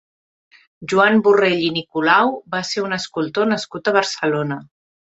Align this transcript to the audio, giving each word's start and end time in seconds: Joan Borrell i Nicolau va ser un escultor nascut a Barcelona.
Joan 0.93 1.21
Borrell 1.27 1.61
i 1.67 1.69
Nicolau 1.77 2.35
va 2.57 2.65
ser 2.73 2.89
un 2.89 3.01
escultor 3.01 3.55
nascut 3.55 3.89
a 3.95 3.99
Barcelona. 4.03 4.63